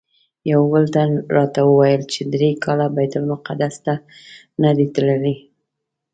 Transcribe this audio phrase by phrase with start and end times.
[0.51, 3.93] یو بل تن راته ویل چې درې کاله بیت المقدس ته
[4.61, 5.35] نه دی تللی.